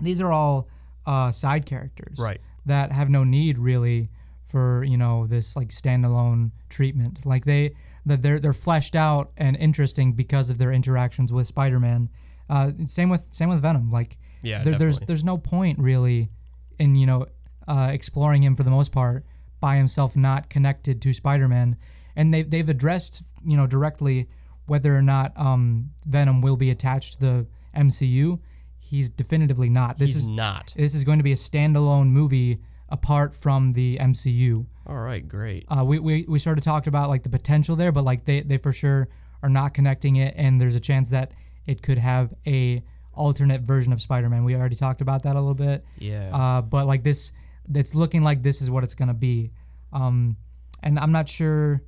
[0.00, 0.68] these are all
[1.06, 2.40] uh, side characters Right.
[2.66, 4.10] that have no need really
[4.46, 7.24] for you know this like standalone treatment.
[7.26, 7.74] Like they
[8.06, 12.08] that they're they're fleshed out and interesting because of their interactions with Spider-Man.
[12.48, 13.90] Uh, same with same with Venom.
[13.90, 16.30] Like Yeah, there, there's there's no point really
[16.78, 17.26] in you know
[17.66, 19.24] uh, exploring him for the most part
[19.60, 21.76] by himself not connected to Spider-Man.
[22.16, 24.28] And they they've addressed you know directly
[24.68, 28.40] whether or not um, Venom will be attached to the MCU
[28.88, 30.72] he's definitively not this He's is not.
[30.76, 34.66] this is going to be a standalone movie apart from the MCU.
[34.86, 35.26] All right.
[35.26, 35.66] Great.
[35.68, 38.40] Uh, we, we, we sort of talked about like the potential there, but like they,
[38.40, 39.08] they for sure
[39.42, 41.32] are not connecting it, and there's a chance that
[41.66, 44.44] it could have a alternate version of Spider-Man.
[44.44, 45.84] We already talked about that a little bit.
[45.98, 46.30] Yeah.
[46.32, 47.32] Uh, but like this,
[47.72, 49.52] it's looking like this is what it's gonna be,
[49.92, 50.36] um,
[50.82, 51.82] and I'm not sure.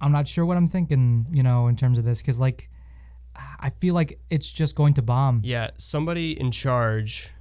[0.00, 2.68] I'm not sure what I'm thinking, you know, in terms of this, because like
[3.60, 5.42] I feel like it's just going to bomb.
[5.44, 7.32] Yeah, somebody in charge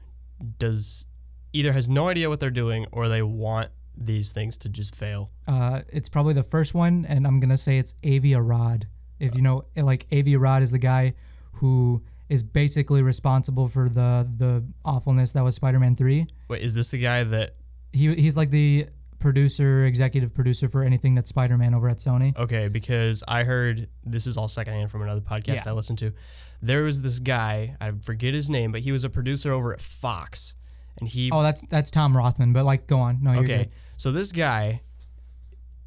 [0.57, 1.07] does
[1.53, 5.29] either has no idea what they're doing or they want these things to just fail.
[5.47, 8.87] Uh, it's probably the first one, and I'm gonna say it's Avi Arad.
[9.19, 11.13] If you know, like Avi Arad is the guy
[11.53, 16.27] who is basically responsible for the the awfulness that was Spider-Man Three.
[16.47, 17.51] Wait, is this the guy that
[17.91, 18.87] He he's like the
[19.19, 22.37] producer, executive producer for anything that's Spider-Man over at Sony.
[22.37, 25.69] Okay, because I heard this is all secondhand from another podcast Yeah.
[25.69, 26.13] I listened to.
[26.61, 29.79] There was this guy, I forget his name, but he was a producer over at
[29.81, 30.55] Fox.
[30.99, 32.51] And he Oh, that's that's Tom Rothman.
[32.51, 33.19] But like, go on.
[33.21, 33.57] No, you're Okay.
[33.63, 33.73] good.
[33.97, 34.81] So this guy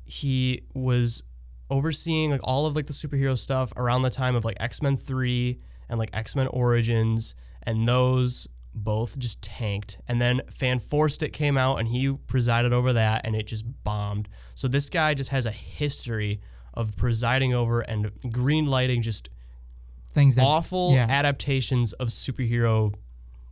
[0.05, 1.23] he was
[1.71, 5.59] overseeing like all of like the superhero stuff around the time of like X-Men 3
[5.89, 10.01] and like X-Men Origins and those both just tanked.
[10.09, 13.65] And then Fan Forced It came out and he presided over that and it just
[13.85, 14.29] bombed.
[14.55, 16.41] So this guy just has a history
[16.75, 19.31] of presiding over and green lighting just
[20.11, 21.07] Things that awful yeah.
[21.09, 22.95] adaptations of superhero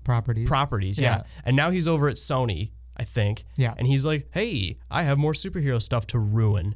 [0.04, 0.48] properties.
[0.48, 1.00] properties.
[1.00, 1.18] Yeah.
[1.18, 1.22] Yeah.
[1.44, 3.44] And now he's over at Sony, I think.
[3.56, 3.72] Yeah.
[3.78, 6.74] And he's like, hey, I have more superhero stuff to ruin.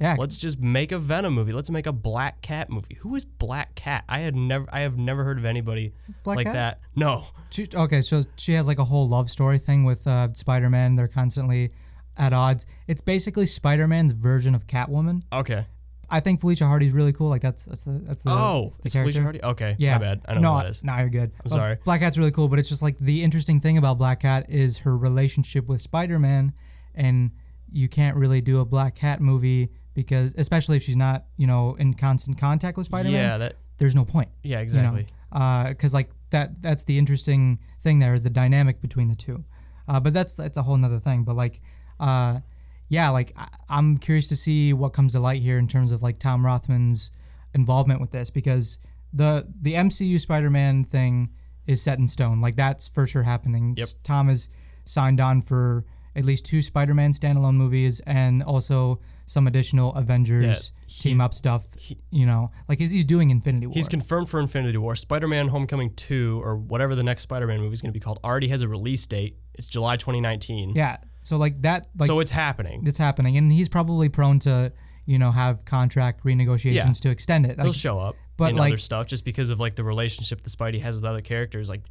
[0.00, 1.52] Yeah, Let's just make a Venom movie.
[1.52, 2.96] Let's make a Black Cat movie.
[3.00, 4.04] Who is Black Cat?
[4.08, 6.54] I had never I have never heard of anybody Black like Cat?
[6.54, 6.80] that.
[6.96, 7.22] No.
[7.50, 10.96] She, okay, so she has like a whole love story thing with uh, Spider-Man.
[10.96, 11.70] They're constantly
[12.16, 12.66] at odds.
[12.88, 15.22] It's basically Spider-Man's version of Catwoman.
[15.32, 15.66] Okay.
[16.08, 17.28] I think Felicia Hardy's really cool.
[17.28, 19.42] Like that's that's the that's the Oh, the it's Felicia Hardy?
[19.42, 19.76] Okay.
[19.78, 20.22] Yeah, My bad.
[20.26, 20.82] I know no, who that is.
[20.82, 21.30] No, you're good.
[21.44, 21.76] I'm sorry.
[21.84, 24.80] Black Cat's really cool, but it's just like the interesting thing about Black Cat is
[24.80, 26.52] her relationship with Spider-Man,
[26.94, 27.30] and
[27.70, 31.74] you can't really do a Black Cat movie because, especially if she's not, you know,
[31.78, 33.12] in constant contact with Spider-Man.
[33.12, 34.28] Yeah, that There's no point.
[34.42, 35.06] yeah, You exactly.
[35.32, 39.44] know, because like that that's the interesting thing there is the dynamic between the two.
[39.88, 41.24] Uh, but that's that's a whole nother thing.
[41.24, 41.60] But like,
[41.98, 42.40] uh,
[42.88, 46.02] yeah, like I, I'm curious to see what comes to light here in terms of
[46.02, 47.10] like Tom Rothman's
[47.54, 48.78] involvement with this because
[49.12, 51.30] the the MCU Spider-Man thing
[51.66, 52.40] is set in stone.
[52.40, 53.74] Like that's for sure happening.
[53.76, 53.88] Yep.
[54.04, 54.48] Tom is
[54.84, 55.84] signed on for
[56.16, 59.00] at least two Spider-Man standalone movies and also
[59.30, 61.64] some additional Avengers Yeah, team up stuff.
[62.10, 63.74] you know, like is he's doing Infinity War?
[63.74, 64.96] He's confirmed for Infinity War.
[64.96, 68.48] Spider-Man: Homecoming 2 or whatever the next Spider-Man movie is going to be called already
[68.48, 69.36] has a release date.
[69.54, 70.70] It's July 2019.
[70.74, 70.96] yeah.
[71.22, 72.82] So like that like so it's happening.
[72.86, 74.72] it's happening and he's probably prone to,
[75.06, 76.92] you know, have contract renegotiations Yeah.
[77.02, 77.56] to extend it.
[77.58, 80.40] Like, He'll show up but, in like- other stuff just because of like the relationship
[80.42, 81.68] that Spidey has with other characters.
[81.68, 81.82] Like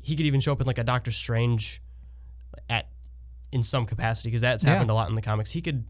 [0.00, 1.82] he could even show up in like a Doctor Strange
[2.70, 2.88] at
[3.52, 4.70] in some capacity because that's Yeah.
[4.72, 5.50] happened a lot in the comics.
[5.52, 5.84] He could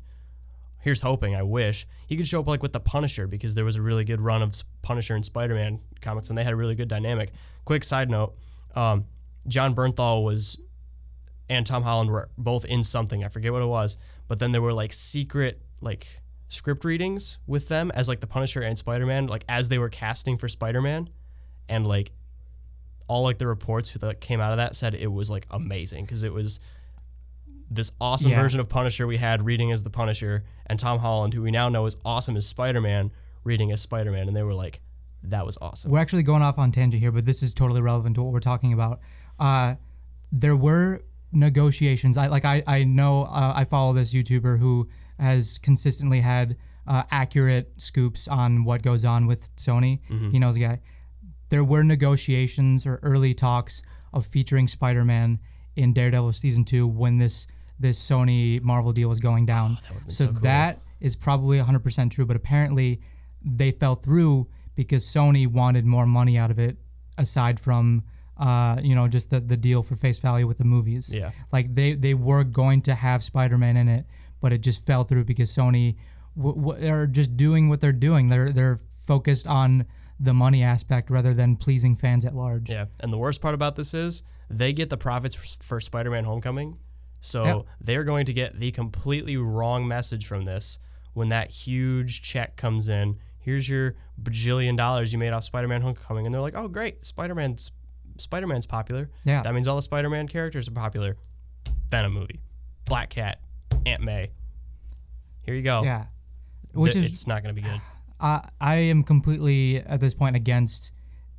[0.86, 1.84] here's hoping, I wish.
[2.06, 4.40] He could show up like with the Punisher because there was a really good run
[4.40, 7.32] of Punisher and Spider-Man comics and they had a really good dynamic.
[7.64, 8.36] Quick side note,
[8.76, 9.04] um,
[9.48, 10.60] Jon Bernthal was
[11.48, 13.24] and Tom Holland were both in something.
[13.24, 13.96] I forget what it was,
[14.28, 18.60] but then there were like secret like script readings with them as like the Punisher
[18.62, 21.08] and Spider-Man, like as they were casting for Spider-Man,
[21.68, 22.12] and like
[23.08, 26.22] all like the reports that came out of that said it was like amazing because
[26.22, 26.60] it was
[27.70, 28.40] this awesome Yeah.
[28.42, 31.68] version of Punisher we had reading as the Punisher, and Tom Holland, who we now
[31.68, 33.10] know is awesome as Spider-Man,
[33.44, 34.80] reading as Spider-Man, and they were like,
[35.22, 35.90] that was awesome.
[35.90, 38.38] we're actually going off on tangent here, but this is totally relevant to what we're
[38.40, 39.00] talking about.
[39.40, 39.74] Uh,
[40.30, 41.00] there were
[41.32, 42.16] negotiations.
[42.16, 47.02] I like I I know uh, I follow this YouTuber who has consistently had uh,
[47.10, 50.00] accurate scoops on what goes on with Sony.
[50.30, 50.80] He knows the guy.
[51.48, 55.38] There were negotiations or early talks of featuring Spider-Man
[55.74, 57.46] in Daredevil season two when this
[57.78, 59.76] this Sony Marvel deal was going down.
[59.76, 60.40] so so cool.
[60.42, 63.00] that is probably 100% true, but apparently
[63.44, 66.76] they fell through because Sony wanted more money out of it
[67.18, 68.02] aside from
[68.38, 71.14] uh, you know just the, the deal for face value with the movies.
[71.14, 71.30] Yeah.
[71.52, 74.04] Like they they were going to have Spider-Man in it,
[74.40, 75.96] but it just fell through because Sony
[76.36, 78.28] w- w- are just doing what they're doing.
[78.28, 79.86] They're they're focused on
[80.20, 82.68] the money aspect rather than pleasing fans at large.
[82.70, 86.24] Yeah, and the worst part about this is they get the profits for, for Spider-Man:
[86.24, 86.78] Homecoming,
[87.20, 87.66] so Yep.
[87.80, 90.78] they're going to get the completely wrong message from this
[91.14, 93.16] when that huge check comes in.
[93.38, 97.72] Here's your bajillion dollars you made off Spider-Man: Homecoming, and they're like, "Oh, great, Spider-Man's
[98.18, 99.10] Spider-Man's popular.
[99.24, 99.42] Yeah.
[99.42, 101.16] that means all the Spider-Man characters are popular."
[101.90, 102.40] Venom movie,
[102.86, 103.40] Black Cat,
[103.86, 104.30] Aunt May.
[105.42, 105.82] Here you go.
[105.84, 106.06] Yeah.
[106.74, 107.80] Which Th- is it's not going to be good.
[108.20, 110.92] I I am completely at this point against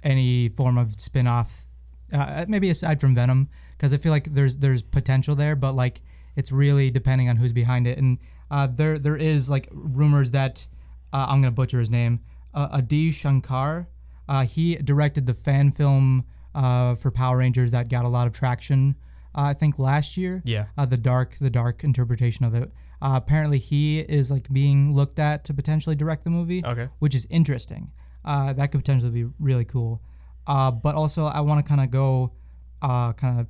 [0.03, 1.65] any form of spin-off
[2.13, 6.01] uh, maybe aside from Venom because I feel like there's there's potential there but like
[6.35, 8.19] it's really depending on who's behind it and
[8.51, 10.67] uh, there there is like rumors that
[11.13, 12.19] uh, I'm gonna butcher his name
[12.53, 13.87] uh, Adi Shankar
[14.29, 18.33] uh, he directed the fan film uh, for Power Rangers that got a lot of
[18.33, 18.95] traction
[19.35, 20.65] uh, I think last year Yeah.
[20.77, 25.19] uh, the dark the dark interpretation of it uh, apparently he is like being looked
[25.19, 26.89] at to potentially direct the movie Okay.
[26.99, 27.91] which is interesting.
[28.25, 30.01] Uh, that could potentially be really cool.
[30.47, 32.33] Uh, but also, I want to kind of go,
[32.81, 33.47] uh, kind of,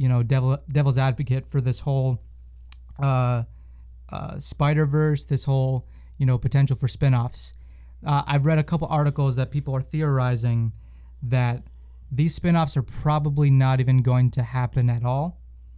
[0.00, 2.10] you know, devil devil's advocate for this whole
[3.08, 3.42] uh,
[4.08, 5.86] uh, Spider Verse, this whole
[6.16, 7.52] you know potential for spin-offs.
[8.10, 10.72] Uh, I've read a couple articles that people are theorizing
[11.22, 11.58] that
[12.10, 15.26] these spin-offs are probably not even going to happen at all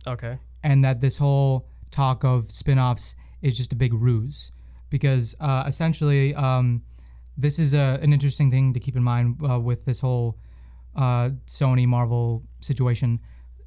[0.07, 0.39] Okay.
[0.63, 4.53] and that this whole talk of spin-offs is just a big ruse
[4.89, 6.83] because uh, essentially um,
[7.37, 10.39] this is a, an interesting thing to keep in mind uh, with this whole
[10.95, 13.19] uh, Sony Marvel situation.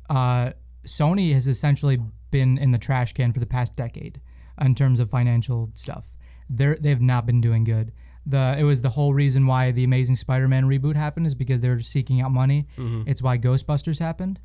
[0.09, 0.51] Uh,
[0.85, 1.97] Sony has essentially
[2.31, 4.21] been in the trash can for the past decade
[4.61, 6.15] in terms of financial stuff.
[6.49, 7.91] They're, they've not been doing good.
[8.25, 11.69] The, it was the whole reason why the Amazing Spider-Man reboot happened is because they
[11.69, 12.67] were seeking out money.
[13.07, 14.39] It's why Ghostbusters happened.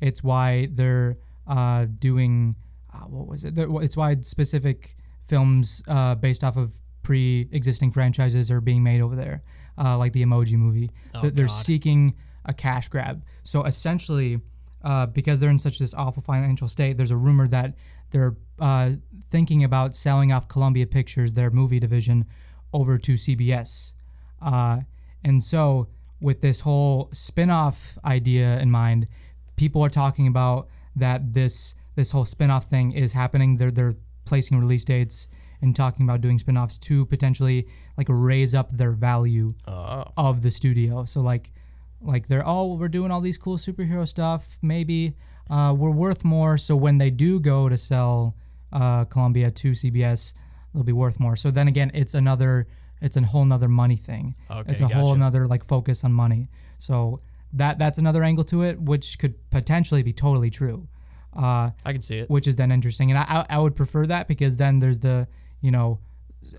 [0.00, 2.56] It's why they're uh, doing
[2.92, 3.54] uh, what was it?
[3.56, 9.42] It's why specific films uh, based off of pre-existing franchises are being made over there,
[9.78, 10.90] uh, like the Emoji Movie.
[11.20, 11.52] They're- they're God.
[11.52, 13.24] seeking a cash grab.
[13.42, 14.40] So essentially,
[14.82, 17.74] uh, because they're in such this awful financial state, there's a rumor that
[18.10, 18.90] they're uh,
[19.24, 22.24] thinking about selling off Columbia Pictures, their movie division,
[22.72, 23.94] over to CBS.
[24.40, 24.80] Uh,
[25.24, 25.88] and so,
[26.20, 29.06] with this whole spin-off idea in mind,
[29.56, 33.56] people are talking about that this this whole spin-off thing is happening.
[33.56, 35.28] They're they're placing release dates
[35.62, 40.04] and talking about doing spin-offs to potentially like raise up their value Oh.
[40.16, 41.04] of the studio.
[41.06, 41.50] So like
[42.00, 44.58] like they're oh we're doing all these cool superhero stuff.
[44.62, 45.14] Maybe
[45.50, 46.58] uh, we're worth more.
[46.58, 48.36] So when they do go to sell
[48.72, 50.34] uh, Columbia to CBS,
[50.74, 51.36] they'll be worth more.
[51.36, 52.66] So then again, it's another
[53.00, 54.34] it's a whole nother money thing.
[54.50, 55.16] Okay, it's a whole gotcha.
[55.16, 56.48] another like focus on money.
[56.78, 57.20] So
[57.52, 60.88] that that's another angle to it, which could potentially be totally true.
[61.34, 62.30] uh, I can see it.
[62.30, 63.10] which is then interesting.
[63.10, 65.28] And I I would prefer that because then there's the
[65.60, 66.00] you know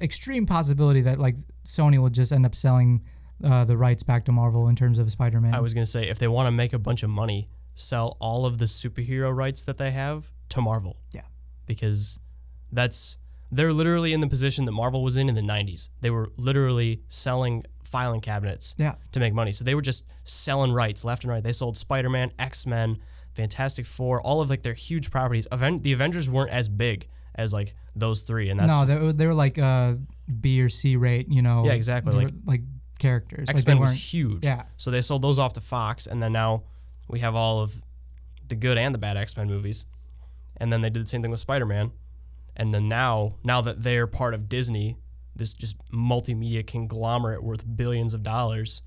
[0.02, 3.04] extreme possibility that like Sony will just end up selling
[3.44, 5.54] uh, the rights back to Marvel in terms of Spider-Man.
[5.54, 8.46] I was gonna say if they want to make a bunch of money, sell all
[8.46, 10.98] of the superhero rights that they have to Marvel.
[11.14, 11.22] Yeah.
[11.66, 12.20] Because
[12.72, 13.18] that's
[13.52, 15.90] they're literally in the position that Marvel was in in the 90s.
[16.02, 18.96] They were literally selling filing cabinets Yeah.
[19.14, 19.54] to make money.
[19.54, 21.42] So they were just selling rights left and right.
[21.44, 22.98] They sold Spider-Man, X-Men,
[23.36, 25.48] Fantastic Four, all of like their huge properties.
[25.52, 29.14] Aven- the Avengers weren't as big as like those three, and that's no, they, were-
[29.14, 29.94] they were like uh,
[30.42, 31.66] B or C rate, you know.
[31.66, 32.62] Yeah, exactly, they like- were, like
[32.98, 33.50] characters.
[33.50, 34.46] X Men was huge.
[34.46, 34.64] Yeah.
[34.78, 36.64] So they sold those off to Fox, and then now
[37.08, 37.74] we have all of
[38.48, 39.86] the good and the bad X Men movies.
[40.58, 41.92] And then they did the same thing with Spider Man.
[42.56, 44.98] And then now, now that they're part of Disney,
[45.36, 48.82] this just multimedia conglomerate worth billions of dollars,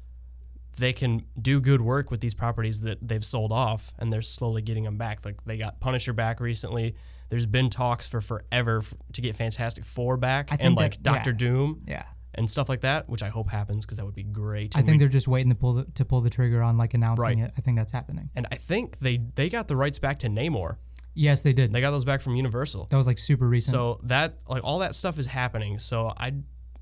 [0.78, 4.62] they can do good work with these properties that they've sold off, and they're slowly
[4.62, 5.24] getting them back.
[5.24, 6.96] Like they got Punisher back recently.
[7.28, 11.30] There's been talks for forever f- to get Fantastic Four back and like that- Doctor
[11.30, 11.36] yeah.
[11.36, 12.02] Doom Yeah.
[12.34, 14.76] And stuff like that, which I hope happens because that would be great.
[14.76, 16.76] I And think we- they're just waiting to pull the, to pull the trigger on
[16.78, 17.38] like announcing Right.
[17.38, 17.52] it.
[17.56, 18.30] I think that's happening.
[18.34, 20.76] And I think they they got the rights back to Namor.
[21.14, 21.72] Yes, they did.
[21.72, 22.86] They got those back from Universal.
[22.90, 23.72] that was like super recent.
[23.72, 25.78] So that like all that stuff is happening.
[25.80, 26.30] So I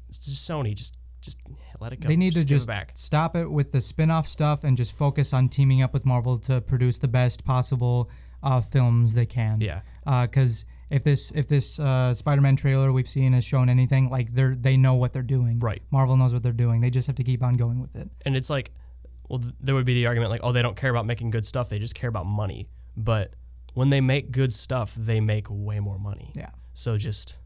[0.08, 1.38] just Sony just just
[1.80, 2.08] let it go.
[2.08, 5.48] they need to just it stop it with the spin-off stuff and just focus on
[5.48, 8.11] teaming up with Marvel to produce the best possible
[8.42, 9.61] uh, films they can.
[9.61, 9.80] Yeah.
[10.04, 14.55] Because if this if this uh, Spider-Man trailer we've seen has shown anything, like they're
[14.55, 15.59] they know what they're doing.
[15.59, 15.83] Right.
[15.90, 16.81] Marvel knows what they're doing.
[16.81, 18.09] They just have to keep on going with it.
[18.24, 18.70] And it's like
[19.29, 21.46] well th- there would be the argument like oh they don't care about making good
[21.46, 21.68] stuff.
[21.68, 22.68] They just care about money.
[22.96, 23.35] But
[23.74, 26.33] when they make good stuff, they make way more money.
[26.35, 26.51] Yeah.
[26.72, 27.38] So just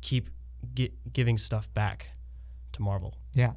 [0.00, 0.28] keep
[0.74, 2.10] gi- giving stuff back
[2.72, 3.16] to Marvel.
[3.34, 3.52] Yeah.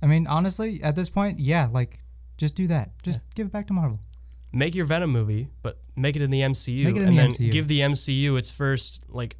[0.00, 1.98] I mean, honestly, at this point, yeah, like
[2.36, 2.90] just do that.
[3.02, 4.00] Just give it back to Marvel.
[4.52, 7.16] Make your Venom movie, but make it in the MCU, Make it in and the
[7.22, 7.50] then MCU.
[7.50, 9.36] give the MCU its first like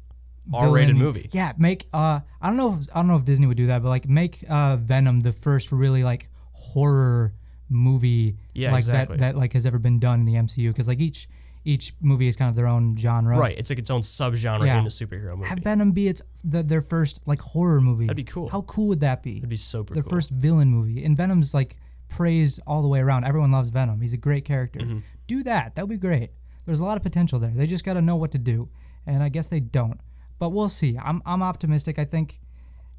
[0.53, 1.29] R-rated villain- movie.
[1.31, 3.81] Yeah, make uh I don't know if, I don't know if Disney would do that,
[3.83, 7.33] but like make uh Venom the first really like horror
[7.69, 9.17] movie Yeah, like exactly.
[9.17, 11.27] that that like has ever been done in the MCU cuz like each
[11.65, 13.37] each movie is kind of their own genre.
[13.37, 14.79] Right, it's like its own subgenre Yeah.
[14.79, 15.49] in a superhero movie.
[15.49, 18.05] Have Venom be its the, their first like horror movie.
[18.07, 18.49] That'd be cool.
[18.49, 19.37] How cool would that be?
[19.37, 20.09] It'd be super their cool.
[20.09, 21.03] first villain movie.
[21.03, 21.75] And Venom's like
[22.09, 23.23] praised all the way around.
[23.23, 24.01] Everyone loves Venom.
[24.01, 24.79] He's a great character.
[24.79, 24.99] Mm-hmm.
[25.27, 25.75] Do that.
[25.75, 26.31] That would be great.
[26.65, 27.51] There's a lot of potential there.
[27.51, 28.69] They just got to know what to do.
[29.05, 29.99] And I guess they don't.
[30.37, 30.97] But we'll see.
[31.01, 31.99] I'm I'm optimistic.
[31.99, 32.39] I think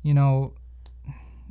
[0.03, 0.55] you know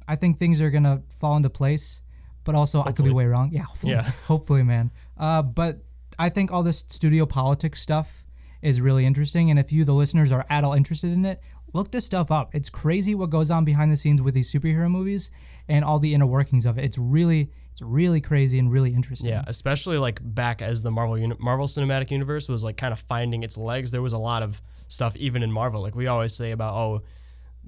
[0.07, 2.01] I think things are going to fall into place,
[2.43, 3.49] but also I could be way wrong.
[3.51, 3.93] Yeah, hopefully.
[3.93, 4.01] Yeah.
[4.25, 4.91] hopefully, man.
[5.17, 5.77] Uh but
[6.17, 8.25] I think all this studio politics stuff
[8.61, 11.41] is really interesting and if you the listeners are at all interested in it,
[11.73, 12.53] look this stuff up.
[12.55, 15.31] It's crazy what goes on behind the scenes with these superhero movies
[15.67, 16.83] and all the inner workings of it.
[16.85, 19.29] It's really it's really crazy and really interesting.
[19.29, 22.99] Yeah, especially like back as the Marvel uni- Marvel Cinematic Universe was like kind of
[22.99, 23.91] finding its legs.
[23.91, 25.81] There was a lot of stuff even in Marvel.
[25.81, 27.01] Like we always say about oh,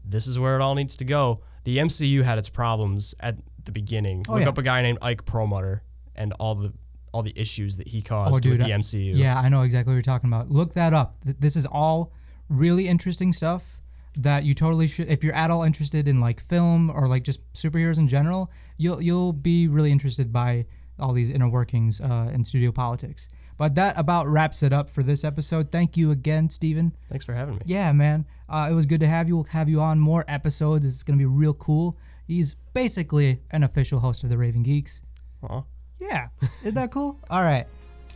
[0.04, 1.40] this is where it all needs to go.
[1.64, 4.24] The MCU had its problems at the beginning.
[4.28, 4.50] Oh, look Oh, yeah.
[4.50, 5.84] up a guy named Ike Perlmutter
[6.16, 6.74] and all the
[7.14, 9.16] all the issues that he Oh, caused dude, with the MCU.
[9.18, 10.50] Yeah, I know exactly what you're talking about.
[10.50, 11.16] Look that up.
[11.24, 12.12] Th- This is all
[12.50, 13.81] really interesting stuff
[14.18, 15.10] that you totally should.
[15.10, 19.02] If you're at all interested in like film or like just superheroes in general, you'll
[19.02, 20.66] you'll be really interested by
[21.00, 23.30] all these inner workings uh, in studio politics.
[23.58, 25.72] But that about wraps it up for this episode.
[25.72, 26.96] Thank you again, Steven.
[27.10, 27.62] Thanks for having me.
[27.66, 28.26] Yeah, man.
[28.50, 29.36] Uh, it was good to have you.
[29.36, 30.86] We'll have you on more episodes.
[30.86, 31.98] It's gonna be real cool.
[32.28, 35.02] He's basically an official host of the Raven Geeks.
[35.50, 35.64] Aw.
[36.00, 36.30] Yeah.
[36.64, 37.20] Isn't that cool?
[37.30, 37.68] All right.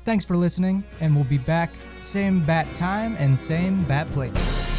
[0.03, 4.74] Thanks for listening, and we'll be back same bat time and same bat place.